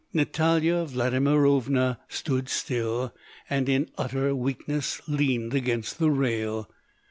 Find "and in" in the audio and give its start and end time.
3.47-3.87